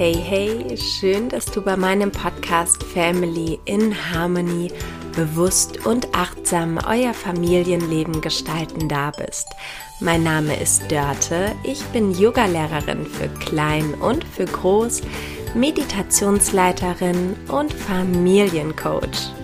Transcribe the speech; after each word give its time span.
Hey, 0.00 0.14
hey, 0.14 0.78
schön, 0.78 1.28
dass 1.28 1.44
du 1.44 1.60
bei 1.60 1.76
meinem 1.76 2.10
Podcast 2.10 2.82
Family 2.82 3.60
in 3.66 3.94
Harmony 4.10 4.72
bewusst 5.14 5.84
und 5.84 6.14
achtsam 6.14 6.78
euer 6.88 7.12
Familienleben 7.12 8.22
gestalten 8.22 8.88
da 8.88 9.10
bist. 9.10 9.46
Mein 10.00 10.22
Name 10.22 10.58
ist 10.58 10.90
Dörte, 10.90 11.52
ich 11.64 11.84
bin 11.88 12.12
Yogalehrerin 12.12 13.04
für 13.04 13.28
Klein 13.44 13.92
und 13.92 14.24
für 14.24 14.46
Groß, 14.46 15.02
Meditationsleiterin 15.52 17.36
und 17.48 17.70
Familiencoach. 17.70 19.34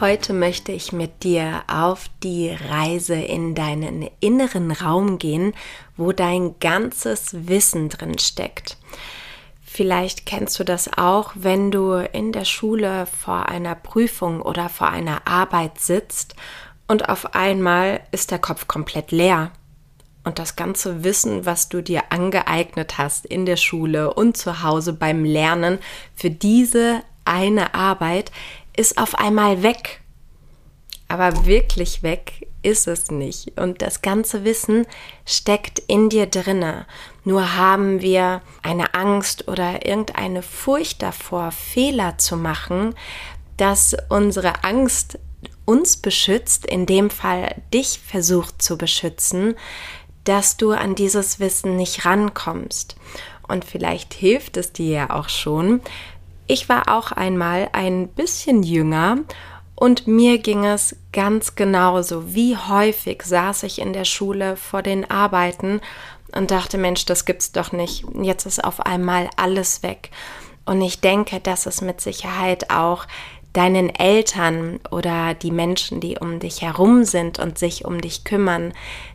Heute 0.00 0.32
möchte 0.32 0.72
ich 0.72 0.92
mit 0.92 1.24
dir 1.24 1.62
auf 1.66 2.06
die 2.22 2.48
Reise 2.70 3.16
in 3.16 3.54
deinen 3.54 4.08
inneren 4.20 4.70
Raum 4.70 5.18
gehen, 5.18 5.52
wo 5.98 6.12
dein 6.12 6.58
ganzes 6.58 7.48
Wissen 7.48 7.90
drin 7.90 8.18
steckt. 8.18 8.78
Vielleicht 9.62 10.24
kennst 10.24 10.58
du 10.58 10.64
das 10.64 10.96
auch, 10.96 11.32
wenn 11.34 11.70
du 11.70 11.92
in 11.96 12.32
der 12.32 12.46
Schule 12.46 13.04
vor 13.04 13.50
einer 13.50 13.74
Prüfung 13.74 14.40
oder 14.40 14.70
vor 14.70 14.88
einer 14.88 15.26
Arbeit 15.26 15.78
sitzt 15.78 16.34
und 16.88 17.10
auf 17.10 17.34
einmal 17.34 18.00
ist 18.10 18.30
der 18.30 18.38
Kopf 18.38 18.66
komplett 18.66 19.12
leer. 19.12 19.50
Und 20.24 20.38
das 20.38 20.56
ganze 20.56 21.04
Wissen, 21.04 21.44
was 21.44 21.68
du 21.68 21.82
dir 21.82 22.04
angeeignet 22.08 22.96
hast 22.96 23.26
in 23.26 23.44
der 23.44 23.56
Schule 23.56 24.14
und 24.14 24.38
zu 24.38 24.62
Hause 24.62 24.94
beim 24.94 25.24
Lernen 25.24 25.78
für 26.14 26.30
diese 26.30 27.02
eine 27.30 27.74
Arbeit, 27.74 28.32
ist 28.76 28.98
auf 28.98 29.14
einmal 29.14 29.62
weg. 29.62 30.00
Aber 31.08 31.44
wirklich 31.44 32.02
weg 32.02 32.46
ist 32.62 32.86
es 32.86 33.10
nicht. 33.10 33.58
Und 33.58 33.82
das 33.82 34.02
ganze 34.02 34.44
Wissen 34.44 34.86
steckt 35.26 35.80
in 35.80 36.08
dir 36.08 36.26
drinne. 36.26 36.86
Nur 37.24 37.56
haben 37.56 38.00
wir 38.00 38.42
eine 38.62 38.94
Angst 38.94 39.48
oder 39.48 39.86
irgendeine 39.86 40.42
Furcht 40.42 41.02
davor, 41.02 41.52
Fehler 41.52 42.18
zu 42.18 42.36
machen, 42.36 42.94
dass 43.56 43.96
unsere 44.08 44.64
Angst 44.64 45.18
uns 45.64 45.96
beschützt, 45.96 46.66
in 46.66 46.86
dem 46.86 47.10
Fall 47.10 47.54
dich 47.72 48.00
versucht 48.00 48.62
zu 48.62 48.76
beschützen, 48.76 49.54
dass 50.24 50.56
du 50.56 50.72
an 50.72 50.94
dieses 50.94 51.40
Wissen 51.40 51.76
nicht 51.76 52.04
rankommst. 52.04 52.96
Und 53.46 53.64
vielleicht 53.64 54.14
hilft 54.14 54.56
es 54.56 54.72
dir 54.72 54.90
ja 54.90 55.10
auch 55.10 55.28
schon, 55.28 55.80
ich 56.50 56.68
war 56.68 56.88
auch 56.88 57.12
einmal 57.12 57.68
ein 57.72 58.08
bisschen 58.08 58.64
jünger 58.64 59.18
und 59.76 60.08
mir 60.08 60.38
ging 60.38 60.64
es 60.64 60.96
ganz 61.12 61.54
genauso. 61.54 62.34
Wie 62.34 62.56
häufig 62.56 63.22
saß 63.22 63.62
ich 63.62 63.80
in 63.80 63.92
der 63.92 64.04
Schule 64.04 64.56
vor 64.56 64.82
den 64.82 65.08
Arbeiten 65.08 65.80
und 66.34 66.50
dachte, 66.50 66.76
Mensch, 66.76 67.06
das 67.06 67.24
gibt's 67.24 67.52
doch 67.52 67.70
nicht. 67.70 68.04
Jetzt 68.20 68.46
ist 68.46 68.64
auf 68.64 68.80
einmal 68.80 69.30
alles 69.36 69.84
weg. 69.84 70.10
Und 70.66 70.82
ich 70.82 71.00
denke, 71.00 71.38
dass 71.38 71.66
es 71.66 71.82
mit 71.82 72.00
Sicherheit 72.00 72.68
auch 72.70 73.06
deinen 73.52 73.88
Eltern 73.88 74.80
oder 74.90 75.34
die 75.34 75.52
Menschen, 75.52 76.00
die 76.00 76.18
um 76.18 76.40
dich 76.40 76.62
herum 76.62 77.04
sind 77.04 77.38
und 77.38 77.58
sich 77.58 77.84
um 77.84 78.00
dich 78.00 78.24
kümmern, 78.24 78.72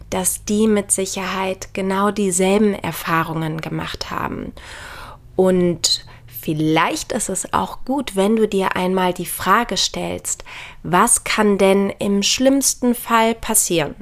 dass 0.09 0.45
die 0.45 0.67
mit 0.67 0.91
Sicherheit 0.91 1.73
genau 1.73 2.11
dieselben 2.11 2.73
Erfahrungen 2.73 3.59
gemacht 3.59 4.09
haben. 4.09 4.53
Und 5.36 6.06
Vielleicht 6.45 7.11
ist 7.11 7.29
es 7.29 7.53
auch 7.55 7.79
gut, 7.85 8.15
wenn 8.15 8.35
du 8.35 8.47
dir 8.47 8.75
einmal 8.75 9.15
die 9.15 9.25
Frage 9.25 9.77
stellst, 9.77 10.43
was 10.83 11.23
kann 11.23 11.57
denn 11.57 11.89
im 11.97 12.21
schlimmsten 12.21 12.93
Fall 12.93 13.33
passieren? 13.33 13.95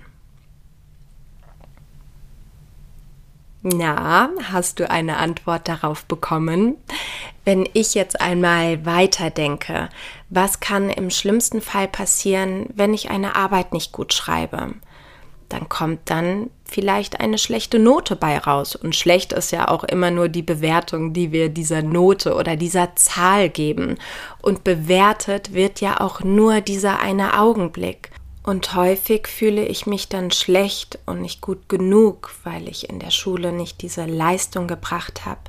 Na, 3.62 4.30
hast 4.52 4.82
du 4.82 4.90
eine 4.92 5.16
Antwort 5.16 5.70
darauf 5.70 6.04
bekommen? 6.04 6.76
Wenn 7.46 7.66
ich 7.72 7.94
jetzt 7.94 8.20
einmal 8.20 8.86
weiterdenke, 8.86 9.88
was 10.30 10.60
kann 10.60 10.90
im 10.90 11.12
schlimmsten 11.12 11.62
Fall 11.62 11.88
passieren, 11.88 12.66
wenn 12.76 12.94
ich 12.94 13.10
eine 13.10 13.38
Arbeit 13.38 13.72
nicht 13.72 13.94
gut 13.94 14.14
schreibe? 14.14 14.74
Dann 15.54 15.70
kommt 15.70 16.00
dann 16.06 16.50
vielleicht 16.66 17.20
eine 17.20 17.38
schlechte 17.38 17.78
Note 17.78 18.16
bei 18.16 18.40
raus. 18.40 18.76
Und 18.76 18.96
schlecht 18.96 19.34
ist 19.34 19.52
ja 19.52 19.68
auch 19.68 19.84
immer 19.84 20.10
nur 20.10 20.30
die 20.30 20.42
Bewertung, 20.42 21.14
die 21.14 21.32
wir 21.32 21.50
dieser 21.50 21.84
Note 21.84 22.34
oder 22.34 22.56
dieser 22.56 22.96
Zahl 22.96 23.50
geben. 23.50 23.98
Und 24.42 24.64
bewertet 24.64 25.54
wird 25.54 25.80
ja 25.80 26.02
auch 26.02 26.22
nur 26.22 26.62
dieser 26.62 27.00
eine 27.00 27.40
Augenblick. 27.40 28.10
Und 28.42 28.74
häufig 28.74 29.28
fühle 29.28 29.64
ich 29.64 29.86
mich 29.86 30.10
dann 30.10 30.32
schlecht 30.32 30.98
und 31.06 31.22
nicht 31.22 31.40
gut 31.40 31.70
genug, 31.70 32.34
weil 32.44 32.68
ich 32.68 32.90
in 32.90 32.98
der 32.98 33.12
Schule 33.12 33.54
nicht 33.54 33.84
diese 33.84 34.06
Leistung 34.06 34.68
gebracht 34.68 35.26
habe. 35.26 35.42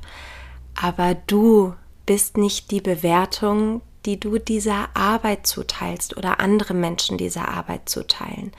Aber 0.80 1.16
du 1.26 1.74
bist 2.04 2.36
nicht 2.36 2.70
die 2.70 2.82
Bewertung, 2.82 3.80
die 4.04 4.20
du 4.20 4.38
dieser 4.38 4.88
Arbeit 4.94 5.46
zuteilst 5.46 6.16
oder 6.16 6.40
andere 6.40 6.74
Menschen 6.74 7.16
dieser 7.16 7.48
Arbeit 7.48 7.88
zuteilen. 7.88 8.52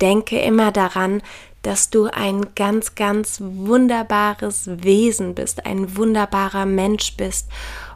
Denke 0.00 0.38
immer 0.40 0.72
daran, 0.72 1.22
dass 1.62 1.90
du 1.90 2.06
ein 2.06 2.54
ganz, 2.54 2.94
ganz 2.94 3.40
wunderbares 3.40 4.68
Wesen 4.82 5.34
bist, 5.34 5.66
ein 5.66 5.96
wunderbarer 5.96 6.66
Mensch 6.66 7.16
bist 7.16 7.48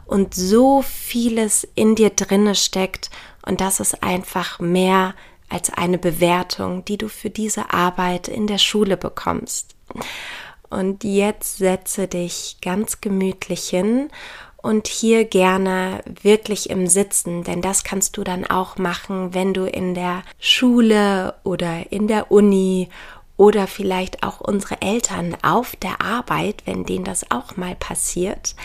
und 0.05 0.35
so 0.35 0.81
vieles 0.81 1.67
in 1.75 1.95
dir 1.95 2.09
drinne 2.09 2.55
steckt 2.55 3.09
und 3.45 3.61
das 3.61 3.79
ist 3.79 4.03
einfach 4.03 4.59
mehr 4.59 5.15
als 5.49 5.71
eine 5.71 5.97
Bewertung, 5.97 6.83
die 6.85 6.97
du 6.97 7.07
für 7.07 7.29
diese 7.29 7.73
Arbeit 7.73 8.27
in 8.27 8.47
der 8.47 8.57
Schule 8.57 8.97
bekommst. 8.97 9.75
Und 10.69 11.03
jetzt 11.03 11.57
setze 11.57 12.07
dich 12.07 12.57
ganz 12.61 12.99
gemütlich 12.99 13.69
hin 13.69 14.09
und 14.63 14.87
hier 14.87 15.25
gerne 15.25 16.01
wirklich 16.23 16.69
im 16.69 16.87
Sitzen, 16.87 17.43
denn 17.43 17.61
das 17.61 17.83
kannst 17.83 18.17
du 18.17 18.23
dann 18.23 18.45
auch 18.45 18.77
machen, 18.77 19.33
wenn 19.33 19.53
du 19.53 19.65
in 19.65 19.93
der 19.93 20.23
Schule 20.39 21.35
oder 21.43 21.91
in 21.91 22.07
der 22.07 22.31
Uni 22.31 22.89
oder 23.35 23.67
vielleicht 23.67 24.23
auch 24.23 24.39
unsere 24.39 24.81
Eltern 24.81 25.35
auf 25.41 25.75
der 25.75 26.01
Arbeit, 26.01 26.63
wenn 26.65 26.85
denen 26.85 27.03
das 27.03 27.29
auch 27.29 27.57
mal 27.57 27.75
passiert, 27.75 28.55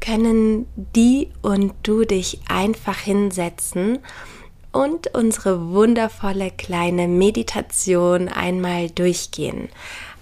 können 0.00 0.66
die 0.76 1.30
und 1.40 1.72
du 1.82 2.04
dich 2.04 2.40
einfach 2.48 2.98
hinsetzen 2.98 4.00
und 4.70 5.14
unsere 5.14 5.70
wundervolle 5.70 6.50
kleine 6.50 7.08
Meditation 7.08 8.28
einmal 8.28 8.90
durchgehen. 8.90 9.70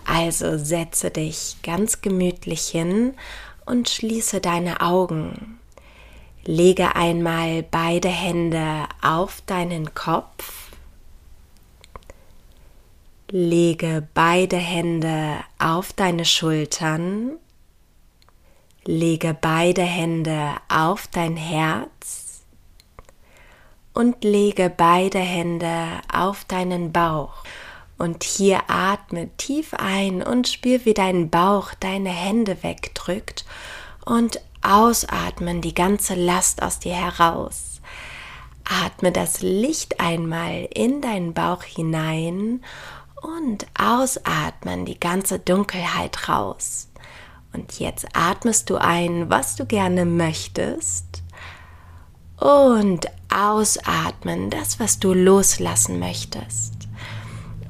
Also 0.04 0.56
setze 0.56 1.10
dich 1.10 1.56
ganz 1.64 2.00
gemütlich 2.00 2.68
hin 2.68 3.14
und 3.66 3.88
schließe 3.88 4.40
deine 4.40 4.80
Augen. 4.80 5.58
Lege 6.44 6.94
einmal 6.94 7.64
beide 7.64 8.08
Hände 8.08 8.86
auf 9.02 9.42
deinen 9.46 9.94
Kopf. 9.94 10.70
Lege 13.28 14.06
beide 14.14 14.56
Hände 14.56 15.38
auf 15.58 15.92
deine 15.92 16.24
Schultern. 16.24 17.32
Lege 18.84 19.36
beide 19.38 19.82
Hände 19.82 20.54
auf 20.68 21.08
dein 21.08 21.36
Herz 21.36 22.42
und 23.94 24.22
lege 24.22 24.70
beide 24.70 25.18
Hände 25.18 25.86
auf 26.12 26.44
deinen 26.44 26.92
Bauch. 26.92 27.42
Und 27.98 28.24
hier 28.24 28.64
atme 28.68 29.28
tief 29.36 29.72
ein 29.74 30.22
und 30.22 30.48
spür, 30.48 30.84
wie 30.84 30.94
dein 30.94 31.30
Bauch 31.30 31.72
deine 31.80 32.10
Hände 32.10 32.62
wegdrückt 32.62 33.46
und 34.04 34.40
ausatmen 34.62 35.62
die 35.62 35.74
ganze 35.74 36.14
Last 36.14 36.62
aus 36.62 36.78
dir 36.78 36.94
heraus. 36.94 37.80
Atme 38.64 39.12
das 39.12 39.40
Licht 39.40 40.00
einmal 40.00 40.68
in 40.74 41.00
deinen 41.00 41.32
Bauch 41.32 41.62
hinein 41.62 42.62
und 43.22 43.66
ausatmen 43.78 44.84
die 44.84 44.98
ganze 44.98 45.38
Dunkelheit 45.38 46.28
raus. 46.28 46.88
Und 47.52 47.78
jetzt 47.78 48.06
atmest 48.12 48.68
du 48.68 48.76
ein, 48.76 49.30
was 49.30 49.56
du 49.56 49.64
gerne 49.64 50.04
möchtest. 50.04 51.22
Und 52.38 53.06
ausatmen 53.32 54.50
das, 54.50 54.78
was 54.78 54.98
du 54.98 55.14
loslassen 55.14 55.98
möchtest. 55.98 56.75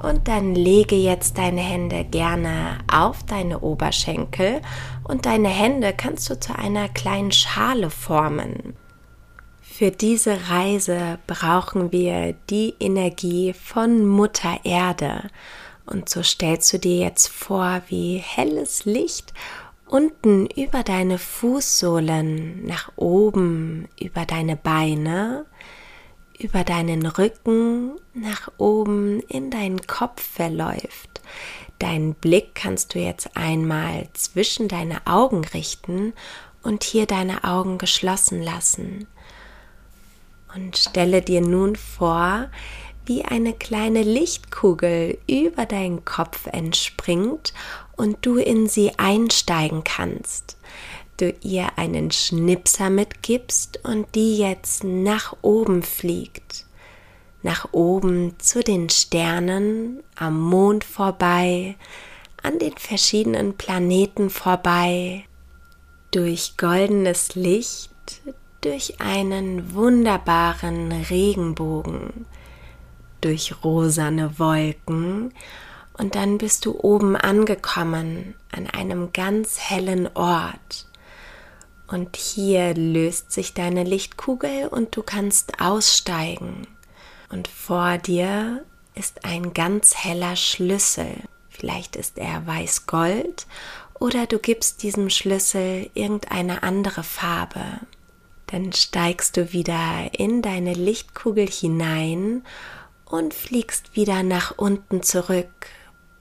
Und 0.01 0.27
dann 0.27 0.53
lege 0.53 0.95
jetzt 0.95 1.37
deine 1.37 1.61
Hände 1.61 2.03
gerne 2.05 2.79
auf 2.91 3.23
deine 3.23 3.59
Oberschenkel 3.59 4.61
und 5.03 5.25
deine 5.25 5.49
Hände 5.49 5.93
kannst 5.95 6.29
du 6.29 6.39
zu 6.39 6.57
einer 6.57 6.89
kleinen 6.89 7.31
Schale 7.31 7.89
formen. 7.89 8.75
Für 9.61 9.91
diese 9.91 10.49
Reise 10.49 11.19
brauchen 11.27 11.91
wir 11.91 12.33
die 12.49 12.73
Energie 12.79 13.53
von 13.53 14.07
Mutter 14.07 14.59
Erde. 14.63 15.29
Und 15.85 16.09
so 16.09 16.23
stellst 16.23 16.73
du 16.73 16.79
dir 16.79 16.97
jetzt 16.97 17.27
vor, 17.27 17.81
wie 17.87 18.17
helles 18.17 18.85
Licht 18.85 19.33
unten 19.87 20.47
über 20.47 20.83
deine 20.83 21.17
Fußsohlen 21.17 22.65
nach 22.65 22.91
oben, 22.95 23.87
über 23.99 24.25
deine 24.25 24.55
Beine, 24.55 25.45
über 26.39 26.63
deinen 26.63 27.05
Rücken 27.05 27.99
nach 28.13 28.51
oben 28.57 29.21
in 29.21 29.49
deinen 29.49 29.85
Kopf 29.87 30.21
verläuft. 30.21 31.21
Deinen 31.79 32.13
Blick 32.13 32.55
kannst 32.55 32.95
du 32.95 32.99
jetzt 32.99 33.35
einmal 33.35 34.07
zwischen 34.13 34.67
deine 34.67 35.05
Augen 35.05 35.45
richten 35.45 36.13
und 36.63 36.83
hier 36.83 37.05
deine 37.05 37.43
Augen 37.43 37.77
geschlossen 37.77 38.41
lassen. 38.41 39.07
Und 40.55 40.77
stelle 40.77 41.21
dir 41.21 41.41
nun 41.41 41.75
vor, 41.75 42.49
wie 43.05 43.23
eine 43.23 43.53
kleine 43.53 44.03
Lichtkugel 44.03 45.17
über 45.27 45.65
deinen 45.65 46.03
Kopf 46.03 46.47
entspringt 46.47 47.53
und 47.95 48.25
du 48.25 48.37
in 48.37 48.67
sie 48.67 48.97
einsteigen 48.97 49.83
kannst. 49.83 50.56
Du 51.17 51.33
ihr 51.41 51.77
einen 51.77 52.11
Schnipser 52.11 52.91
mitgibst 52.91 53.79
und 53.83 54.13
die 54.13 54.37
jetzt 54.37 54.83
nach 54.83 55.35
oben 55.41 55.81
fliegt. 55.81 56.65
Nach 57.41 57.69
oben 57.71 58.35
zu 58.39 58.61
den 58.61 58.89
Sternen, 58.89 60.03
am 60.15 60.39
Mond 60.39 60.83
vorbei, 60.83 61.75
an 62.43 62.59
den 62.59 62.77
verschiedenen 62.77 63.57
Planeten 63.57 64.29
vorbei, 64.29 65.25
durch 66.11 66.55
goldenes 66.55 67.33
Licht, 67.33 67.91
durch 68.61 69.01
einen 69.01 69.73
wunderbaren 69.73 70.91
Regenbogen, 70.91 72.27
durch 73.21 73.63
rosane 73.63 74.37
Wolken 74.37 75.33
und 75.97 76.15
dann 76.15 76.37
bist 76.37 76.65
du 76.65 76.79
oben 76.79 77.15
angekommen 77.15 78.35
an 78.51 78.67
einem 78.67 79.11
ganz 79.13 79.59
hellen 79.59 80.07
Ort. 80.15 80.86
Und 81.87 82.17
hier 82.17 82.73
löst 82.73 83.31
sich 83.31 83.53
deine 83.53 83.83
Lichtkugel 83.83 84.67
und 84.67 84.95
du 84.95 85.03
kannst 85.03 85.61
aussteigen. 85.61 86.67
Und 87.29 87.47
vor 87.47 87.97
dir 87.97 88.65
ist 88.93 89.23
ein 89.23 89.53
ganz 89.53 89.95
heller 89.95 90.35
Schlüssel. 90.35 91.13
Vielleicht 91.49 91.95
ist 91.95 92.17
er 92.17 92.45
weiß-gold 92.45 93.47
oder 93.93 94.27
du 94.27 94.37
gibst 94.37 94.83
diesem 94.83 95.09
Schlüssel 95.09 95.89
irgendeine 95.93 96.61
andere 96.63 97.03
Farbe. 97.03 97.63
Dann 98.47 98.73
steigst 98.73 99.37
du 99.37 99.53
wieder 99.53 100.09
in 100.11 100.41
deine 100.41 100.73
Lichtkugel 100.73 101.47
hinein 101.47 102.43
und 103.05 103.33
fliegst 103.33 103.95
wieder 103.95 104.23
nach 104.23 104.57
unten 104.57 105.03
zurück, 105.03 105.67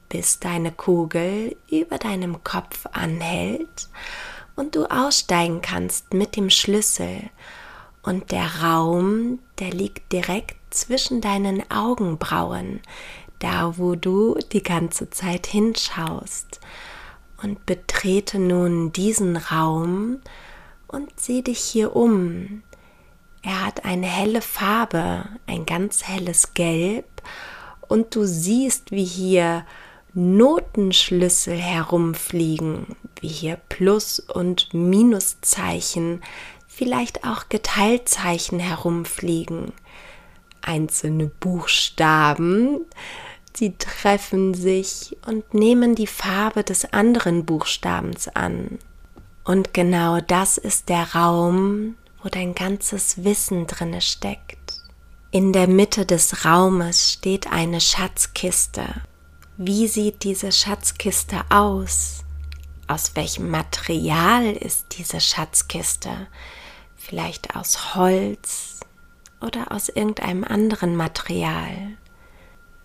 bis 0.09 0.39
deine 0.39 0.73
Kugel 0.73 1.57
über 1.71 1.99
deinem 1.99 2.43
Kopf 2.45 2.87
anhält 2.93 3.89
und 4.57 4.75
du 4.75 4.87
aussteigen 4.91 5.61
kannst 5.61 6.15
mit 6.15 6.35
dem 6.35 6.51
Schlüssel. 6.51 7.31
Und 8.03 8.33
der 8.33 8.63
Raum, 8.63 9.39
der 9.59 9.71
liegt 9.71 10.13
direkt 10.13 10.57
zwischen 10.71 11.21
deinen 11.21 11.71
Augenbrauen, 11.71 12.81
da 13.39 13.79
wo 13.79 13.95
du 13.95 14.39
die 14.53 14.63
ganze 14.63 15.11
Zeit 15.11 15.47
hinschaust. 15.47 16.61
Und 17.43 17.67
betrete 17.67 18.39
nun 18.39 18.93
diesen 18.93 19.37
Raum 19.37 20.21
und 20.89 21.21
sieh 21.21 21.43
dich 21.43 21.59
hier 21.59 21.95
um. 21.95 22.63
Er 23.43 23.65
hat 23.67 23.85
eine 23.85 24.07
helle 24.07 24.41
Farbe, 24.41 25.29
ein 25.47 25.67
ganz 25.67 26.05
helles 26.05 26.55
Gelb, 26.55 27.05
und 27.89 28.17
du 28.17 28.25
siehst, 28.25 28.91
wie 28.91 29.05
hier 29.05 29.65
Notenschlüssel 30.19 31.59
herumfliegen, 31.59 32.97
wie 33.21 33.29
hier 33.29 33.59
Plus- 33.69 34.19
und 34.19 34.73
Minuszeichen, 34.73 36.23
vielleicht 36.67 37.25
auch 37.25 37.51
Geteilzeichen 37.51 38.59
herumfliegen. 38.59 39.73
Einzelne 40.63 41.27
Buchstaben, 41.27 42.81
sie 43.55 43.77
treffen 43.77 44.55
sich 44.55 45.19
und 45.27 45.53
nehmen 45.53 45.95
die 45.95 46.07
Farbe 46.07 46.65
des 46.65 46.95
anderen 46.95 47.45
Buchstabens 47.45 48.29
an. 48.29 48.79
Und 49.45 49.75
genau 49.75 50.23
das 50.23 50.57
ist 50.57 50.89
der 50.89 51.15
Raum, 51.15 51.97
wo 52.23 52.31
dein 52.31 52.55
ganzes 52.55 53.23
Wissen 53.23 53.67
drinne 53.67 54.01
steckt. 54.01 54.81
In 55.31 55.53
der 55.53 55.67
Mitte 55.67 56.07
des 56.07 56.47
Raumes 56.47 57.13
steht 57.13 57.53
eine 57.53 57.83
Schatzkiste. 57.83 58.87
Wie 59.59 59.89
sieht 59.89 60.23
diese 60.25 60.53
Schatzkiste 60.53 61.43
aus? 61.49 62.25
Aus 62.89 63.17
welchem 63.17 63.51
Material 63.51 64.53
ist 64.53 64.99
diese 64.99 65.19
Schatzkiste? 65.19 66.27
Vielleicht 66.95 67.57
aus 67.57 67.95
Holz 67.95 68.81
oder 69.41 69.73
aus 69.73 69.89
irgendeinem 69.89 70.45
anderen 70.45 70.95
Material? 70.95 71.97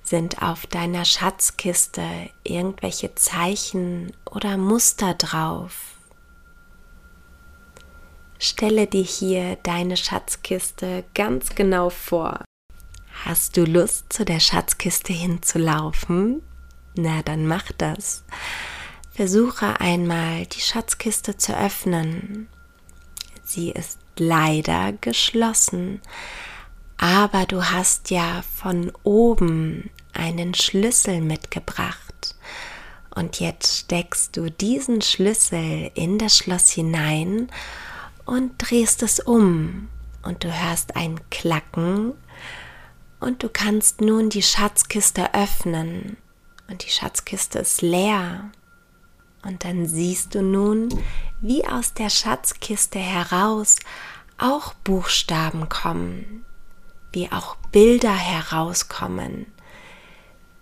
Sind 0.02 0.42
auf 0.42 0.66
deiner 0.66 1.04
Schatzkiste 1.04 2.06
irgendwelche 2.46 3.16
Zeichen 3.16 4.14
oder 4.24 4.56
Muster 4.56 5.14
drauf? 5.16 5.98
Stelle 8.40 8.88
dir 8.88 9.04
hier 9.04 9.58
deine 9.58 9.98
Schatzkiste 9.98 11.04
ganz 11.16 11.54
genau 11.54 11.90
vor. 11.90 12.46
Hast 13.26 13.58
du 13.58 13.66
Lust, 13.66 14.14
zu 14.14 14.24
der 14.24 14.40
Schatzkiste 14.40 15.12
hinzulaufen? 15.12 16.42
Na, 16.96 17.22
dann 17.24 17.48
mach 17.48 17.72
das. 17.78 18.24
Versuche 19.12 19.80
einmal, 19.80 20.46
die 20.46 20.62
Schatzkiste 20.62 21.38
zu 21.38 21.58
öffnen. 21.58 22.48
Sie 23.44 23.72
ist 23.72 24.00
leider 24.18 24.94
geschlossen, 24.94 26.02
aber 26.98 27.46
du 27.46 27.72
hast 27.72 28.10
ja 28.10 28.44
von 28.56 28.92
oben 29.04 29.90
einen 30.14 30.54
Schlüssel 30.54 31.22
mitgebracht. 31.22 32.36
Und 33.14 33.40
jetzt 33.40 33.80
steckst 33.80 34.38
du 34.38 34.50
diesen 34.50 35.02
Schlüssel 35.02 35.92
in 35.96 36.18
das 36.18 36.38
Schloss 36.38 36.70
hinein 36.70 37.50
und 38.26 38.54
drehst 38.58 39.04
es 39.04 39.20
um 39.20 39.90
und 40.24 40.44
du 40.44 40.52
hörst 40.52 40.96
ein 40.96 41.20
Klacken 41.30 42.14
und 43.20 43.44
du 43.44 43.50
kannst 43.50 44.00
nun 44.00 44.30
die 44.30 44.42
Schatzkiste 44.42 45.34
öffnen 45.34 46.18
und 46.72 46.86
die 46.86 46.90
Schatzkiste 46.90 47.60
ist 47.60 47.82
leer. 47.82 48.50
Und 49.44 49.64
dann 49.64 49.88
siehst 49.88 50.36
du 50.36 50.42
nun, 50.42 50.90
wie 51.42 51.68
aus 51.68 51.94
der 51.94 52.10
Schatzkiste 52.10 53.00
heraus 53.00 53.78
auch 54.38 54.74
Buchstaben 54.74 55.70
kommen, 55.70 56.46
wie 57.12 57.32
auch 57.32 57.56
Bilder 57.72 58.16
herauskommen. 58.16 59.46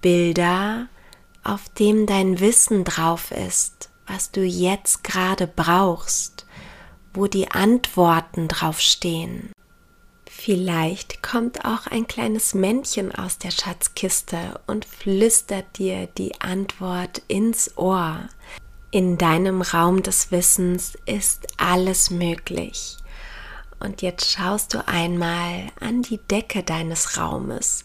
Bilder, 0.01 0.87
auf 1.43 1.69
dem 1.69 2.05
dein 2.05 2.39
Wissen 2.39 2.83
drauf 2.83 3.31
ist, 3.31 3.89
was 4.07 4.31
du 4.31 4.43
jetzt 4.43 5.03
gerade 5.03 5.47
brauchst 5.47 6.45
wo 7.13 7.27
die 7.27 7.49
Antworten 7.51 8.47
draufstehen. 8.47 9.51
Vielleicht 10.41 11.21
kommt 11.21 11.65
auch 11.65 11.85
ein 11.87 12.07
kleines 12.07 12.53
Männchen 12.53 13.13
aus 13.13 13.39
der 13.39 13.51
Schatzkiste 13.51 14.61
und 14.67 14.85
flüstert 14.85 15.77
dir 15.77 16.07
die 16.07 16.39
Antwort 16.39 17.21
ins 17.27 17.77
Ohr. 17.77 18.21
In 18.89 19.17
deinem 19.17 19.61
Raum 19.61 20.01
des 20.01 20.31
Wissens 20.31 20.97
ist 21.05 21.45
alles 21.57 22.09
möglich. 22.09 22.95
Und 23.81 24.01
jetzt 24.01 24.31
schaust 24.31 24.73
du 24.73 24.87
einmal 24.87 25.73
an 25.81 26.03
die 26.03 26.19
Decke 26.19 26.63
deines 26.63 27.17
Raumes 27.17 27.83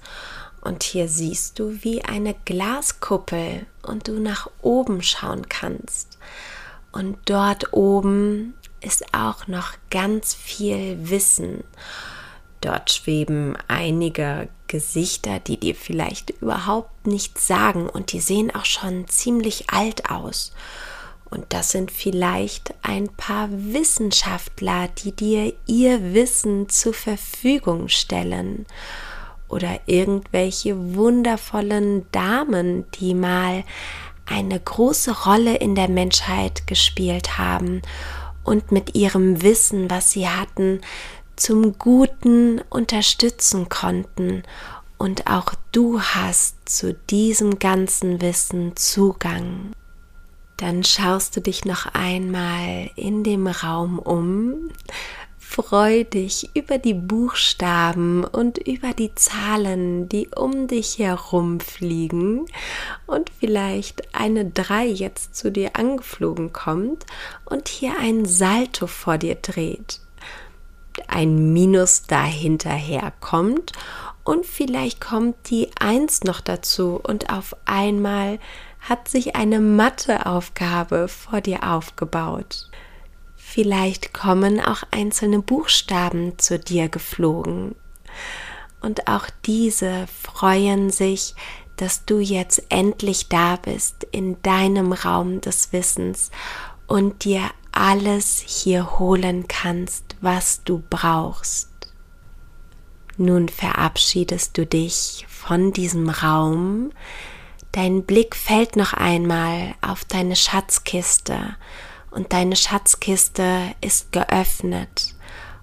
und 0.60 0.84
hier 0.84 1.08
siehst 1.08 1.58
du 1.58 1.82
wie 1.82 2.04
eine 2.04 2.36
Glaskuppel 2.44 3.66
und 3.82 4.06
du 4.06 4.20
nach 4.20 4.48
oben 4.62 5.02
schauen 5.02 5.48
kannst. 5.48 6.18
Und 6.92 7.18
dort 7.24 7.72
oben 7.72 8.54
ist 8.80 9.12
auch 9.12 9.48
noch 9.48 9.72
ganz 9.90 10.34
viel 10.34 11.10
Wissen. 11.10 11.64
Dort 12.64 12.90
schweben 12.90 13.58
einige 13.68 14.48
Gesichter, 14.68 15.38
die 15.38 15.58
dir 15.60 15.74
vielleicht 15.74 16.30
überhaupt 16.30 17.06
nichts 17.06 17.46
sagen 17.46 17.90
und 17.90 18.12
die 18.12 18.20
sehen 18.20 18.54
auch 18.54 18.64
schon 18.64 19.06
ziemlich 19.06 19.68
alt 19.68 20.10
aus. 20.10 20.54
Und 21.28 21.44
das 21.50 21.72
sind 21.72 21.90
vielleicht 21.90 22.72
ein 22.80 23.08
paar 23.08 23.50
Wissenschaftler, 23.50 24.88
die 24.88 25.12
dir 25.12 25.52
ihr 25.66 26.14
Wissen 26.14 26.70
zur 26.70 26.94
Verfügung 26.94 27.88
stellen. 27.88 28.64
Oder 29.48 29.80
irgendwelche 29.84 30.94
wundervollen 30.94 32.06
Damen, 32.12 32.90
die 32.92 33.12
mal 33.12 33.62
eine 34.24 34.58
große 34.58 35.24
Rolle 35.24 35.56
in 35.56 35.74
der 35.74 35.90
Menschheit 35.90 36.66
gespielt 36.66 37.36
haben 37.36 37.82
und 38.42 38.72
mit 38.72 38.94
ihrem 38.94 39.42
Wissen, 39.42 39.90
was 39.90 40.12
sie 40.12 40.28
hatten, 40.28 40.80
zum 41.36 41.78
Guten 41.78 42.60
unterstützen 42.70 43.68
konnten 43.68 44.42
und 44.98 45.26
auch 45.26 45.54
du 45.72 46.00
hast 46.00 46.56
zu 46.68 46.94
diesem 46.94 47.58
ganzen 47.58 48.20
Wissen 48.20 48.76
Zugang. 48.76 49.72
Dann 50.56 50.84
schaust 50.84 51.36
du 51.36 51.40
dich 51.40 51.64
noch 51.64 51.86
einmal 51.94 52.90
in 52.94 53.24
dem 53.24 53.46
Raum 53.46 53.98
um, 53.98 54.70
Freu 55.46 56.02
dich 56.02 56.50
über 56.54 56.78
die 56.78 56.94
Buchstaben 56.94 58.24
und 58.24 58.58
über 58.58 58.92
die 58.92 59.14
Zahlen, 59.14 60.08
die 60.08 60.28
um 60.34 60.66
dich 60.66 60.98
herum 60.98 61.60
fliegen 61.60 62.46
und 63.06 63.30
vielleicht 63.38 64.12
eine 64.16 64.46
3 64.46 64.86
jetzt 64.86 65.36
zu 65.36 65.52
dir 65.52 65.76
angeflogen 65.76 66.52
kommt 66.52 67.06
und 67.44 67.68
hier 67.68 67.92
ein 68.00 68.24
Salto 68.24 68.88
vor 68.88 69.16
dir 69.16 69.36
dreht. 69.36 70.00
Ein 71.08 71.52
Minus 71.52 72.02
dahinterher 72.02 73.12
kommt 73.20 73.72
und 74.24 74.46
vielleicht 74.46 75.00
kommt 75.00 75.50
die 75.50 75.70
1 75.78 76.24
noch 76.24 76.40
dazu 76.40 77.00
und 77.02 77.30
auf 77.30 77.54
einmal 77.66 78.38
hat 78.80 79.08
sich 79.08 79.36
eine 79.36 79.60
Matheaufgabe 79.60 81.08
vor 81.08 81.40
dir 81.40 81.64
aufgebaut. 81.64 82.68
Vielleicht 83.36 84.12
kommen 84.12 84.60
auch 84.60 84.82
einzelne 84.90 85.40
Buchstaben 85.40 86.38
zu 86.38 86.58
dir 86.58 86.88
geflogen. 86.88 87.74
Und 88.80 89.06
auch 89.06 89.26
diese 89.46 90.06
freuen 90.22 90.90
sich, 90.90 91.34
dass 91.76 92.04
du 92.04 92.18
jetzt 92.18 92.62
endlich 92.68 93.28
da 93.28 93.56
bist 93.56 94.06
in 94.10 94.40
deinem 94.42 94.92
Raum 94.92 95.40
des 95.40 95.72
Wissens 95.72 96.30
und 96.86 97.24
dir 97.24 97.42
alles 97.72 98.42
hier 98.46 98.98
holen 98.98 99.48
kannst, 99.48 100.13
was 100.24 100.64
du 100.64 100.82
brauchst. 100.88 101.68
Nun 103.16 103.48
verabschiedest 103.48 104.58
du 104.58 104.66
dich 104.66 105.26
von 105.28 105.72
diesem 105.72 106.08
Raum, 106.08 106.90
dein 107.70 108.04
Blick 108.04 108.34
fällt 108.34 108.74
noch 108.74 108.92
einmal 108.92 109.74
auf 109.82 110.04
deine 110.04 110.34
Schatzkiste 110.34 111.56
und 112.10 112.32
deine 112.32 112.56
Schatzkiste 112.56 113.60
ist 113.80 114.10
geöffnet 114.12 115.14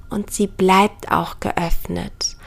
und 0.10 0.32
sie 0.32 0.48
bleibt 0.48 1.12
auch 1.12 1.40
geöffnet 1.40 2.38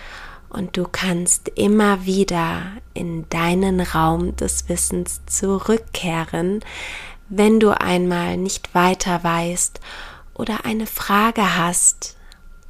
und 0.49 0.77
du 0.77 0.87
kannst 0.91 1.49
immer 1.49 2.07
wieder 2.07 2.63
in 2.95 3.29
deinen 3.29 3.81
Raum 3.81 4.37
des 4.37 4.69
Wissens 4.69 5.21
zurückkehren, 5.27 6.61
wenn 7.29 7.59
du 7.59 7.79
einmal 7.79 8.37
nicht 8.37 8.75
weiter 8.75 9.25
weißt 9.25 9.81
oder 10.35 10.65
eine 10.65 10.87
Frage 10.87 11.57
hast 11.57 12.17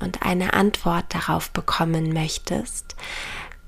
und 0.00 0.23
eine 0.23 0.52
Antwort 0.52 1.06
darauf 1.14 1.50
bekommen 1.50 2.12
möchtest, 2.12 2.94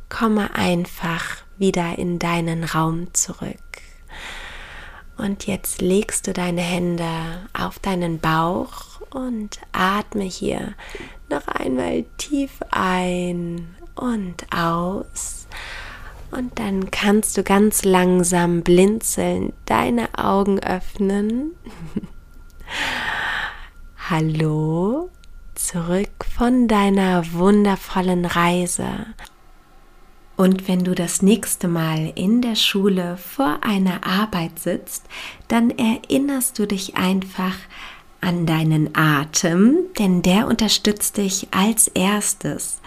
komme 0.09 0.55
einfach 0.55 1.39
wieder 1.59 1.99
in 1.99 2.19
deinen 2.19 2.65
Raum 2.65 3.13
zurück. 3.15 3.57
Und 5.17 5.47
jetzt 5.47 5.81
legst 5.81 6.27
du 6.27 6.33
deine 6.33 6.61
Hände 6.61 7.49
auf 7.59 7.79
deinen 7.79 8.19
Bauch 8.19 9.01
und 9.11 9.61
atme 9.73 10.25
hier 10.25 10.75
noch 11.31 11.49
einmal 11.49 12.05
tief 12.19 12.61
ein 12.71 13.75
und 13.95 14.47
aus. 14.55 15.47
Und 16.31 16.59
dann 16.59 16.91
kannst 16.91 17.37
du 17.39 17.43
ganz 17.43 17.85
langsam 17.85 18.63
blinzeln, 18.63 19.55
deine 19.65 20.19
Augen 20.19 20.59
öffnen. 20.59 21.53
Hallo, 24.09 25.11
zurück 25.57 26.27
von 26.39 26.69
deiner 26.69 27.33
wundervollen 27.33 28.25
Reise. 28.25 28.87
Und 30.37 30.69
wenn 30.69 30.85
du 30.85 30.95
das 30.95 31.23
nächste 31.23 31.67
Mal 31.67 32.13
in 32.15 32.41
der 32.41 32.55
Schule 32.55 33.17
vor 33.17 33.59
einer 33.63 34.07
Arbeit 34.07 34.61
sitzt, 34.61 35.07
dann 35.49 35.71
erinnerst 35.71 36.57
du 36.57 36.67
dich 36.67 36.97
einfach 36.97 37.57
an 38.21 38.47
deinen 38.47 38.95
Atem, 38.95 39.75
denn 39.99 40.23
der 40.23 40.47
unterstützt 40.47 41.17
dich 41.17 41.49
als 41.51 41.89
erstes, 41.89 42.79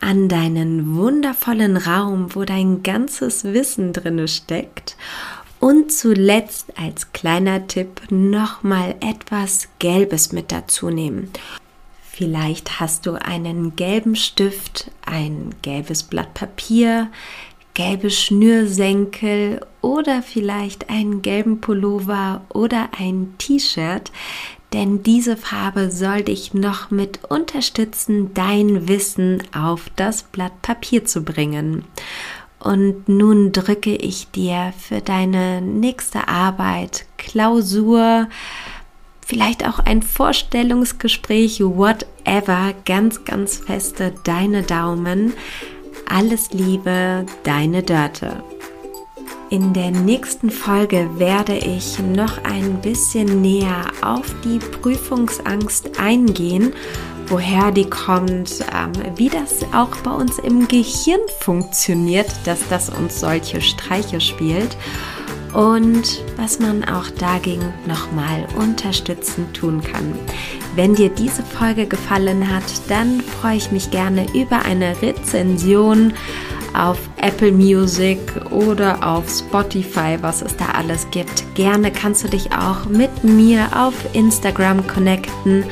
an 0.00 0.30
deinen 0.30 0.96
wundervollen 0.96 1.76
Raum, 1.76 2.34
wo 2.34 2.44
dein 2.44 2.82
ganzes 2.82 3.44
Wissen 3.44 3.92
drinne 3.92 4.28
steckt 4.28 4.96
und 5.64 5.90
zuletzt 5.90 6.78
als 6.78 7.14
kleiner 7.14 7.66
Tipp 7.66 8.02
nochmal 8.10 8.96
etwas 9.00 9.68
Gelbes 9.78 10.30
mit 10.30 10.52
dazu 10.52 10.90
nehmen. 10.90 11.30
Vielleicht 12.02 12.80
hast 12.80 13.06
du 13.06 13.14
einen 13.14 13.74
gelben 13.74 14.14
Stift, 14.14 14.90
ein 15.06 15.54
gelbes 15.62 16.02
Blatt 16.02 16.34
Papier, 16.34 17.08
gelbe 17.72 18.10
Schnürsenkel 18.10 19.62
oder 19.80 20.20
vielleicht 20.20 20.90
einen 20.90 21.22
gelben 21.22 21.62
Pullover 21.62 22.42
oder 22.50 22.90
ein 22.98 23.32
T-Shirt, 23.38 24.12
denn 24.74 25.02
diese 25.02 25.38
Farbe 25.38 25.90
soll 25.90 26.24
dich 26.24 26.52
noch 26.52 26.90
mit 26.90 27.24
unterstützen, 27.30 28.34
dein 28.34 28.86
Wissen 28.86 29.42
auf 29.56 29.90
das 29.96 30.24
Blatt 30.24 30.60
Papier 30.60 31.06
zu 31.06 31.24
bringen. 31.24 31.86
Und 32.64 33.10
nun 33.10 33.52
drücke 33.52 33.94
ich 33.94 34.30
dir 34.30 34.72
für 34.78 35.02
deine 35.02 35.60
nächste 35.60 36.28
Arbeit, 36.28 37.04
Klausur, 37.18 38.26
vielleicht 39.20 39.68
auch 39.68 39.80
ein 39.80 40.00
Vorstellungsgespräch, 40.00 41.60
whatever, 41.60 42.72
ganz, 42.86 43.26
ganz 43.26 43.58
feste 43.58 44.14
deine 44.24 44.62
Daumen. 44.62 45.34
Alles 46.08 46.52
Liebe, 46.52 47.26
deine 47.42 47.82
Dörte. 47.82 48.42
In 49.50 49.74
der 49.74 49.90
nächsten 49.90 50.48
Folge 50.48 51.08
werde 51.18 51.56
ich 51.58 51.98
noch 51.98 52.42
ein 52.44 52.80
bisschen 52.80 53.42
näher 53.42 53.84
auf 54.00 54.34
die 54.42 54.58
Prüfungsangst 54.58 55.98
eingehen, 56.00 56.72
woher 57.28 57.70
die 57.70 57.88
kommt, 57.88 58.60
ähm, 58.74 58.92
wie 59.16 59.28
das 59.28 59.62
auch 59.72 59.96
bei 60.02 60.10
uns 60.10 60.38
im 60.38 60.68
Gehirn 60.68 61.20
funktioniert, 61.40 62.30
dass 62.44 62.66
das 62.68 62.90
uns 62.90 63.20
solche 63.20 63.60
Streiche 63.60 64.20
spielt 64.20 64.76
und 65.52 66.22
was 66.36 66.58
man 66.58 66.84
auch 66.84 67.08
dagegen 67.10 67.72
nochmal 67.86 68.46
unterstützend 68.58 69.56
tun 69.56 69.82
kann. 69.82 70.18
Wenn 70.74 70.94
dir 70.94 71.08
diese 71.08 71.42
Folge 71.44 71.86
gefallen 71.86 72.52
hat, 72.52 72.64
dann 72.88 73.20
freue 73.20 73.56
ich 73.56 73.70
mich 73.70 73.90
gerne 73.90 74.26
über 74.34 74.64
eine 74.64 75.00
Rezension 75.00 76.12
auf 76.74 76.98
Apple 77.18 77.52
Music 77.52 78.18
oder 78.50 79.06
auf 79.06 79.30
Spotify, 79.30 80.18
was 80.20 80.42
es 80.42 80.56
da 80.56 80.66
alles 80.76 81.06
gibt. 81.12 81.44
Gerne 81.54 81.92
kannst 81.92 82.24
du 82.24 82.28
dich 82.28 82.52
auch 82.52 82.86
mit 82.86 83.22
mir 83.22 83.68
auf 83.76 83.94
Instagram 84.12 84.84
connecten 84.88 85.64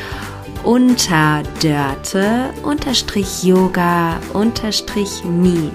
unter 0.65 1.43
Dörte 1.63 2.51
unterstrich 2.63 3.43
Yoga 3.43 4.19
unterstrich 4.33 5.25
me. 5.25 5.71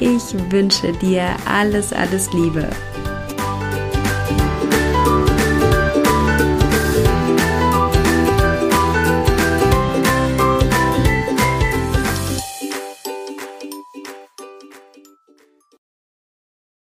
Ich 0.00 0.22
wünsche 0.50 0.92
dir 0.92 1.28
alles, 1.46 1.92
alles 1.92 2.32
Liebe. 2.32 2.68